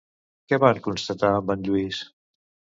Què 0.51 0.59
van 0.63 0.79
constatar 0.87 1.31
amb 1.41 1.55
en 1.57 1.69
Lluís? 1.71 2.03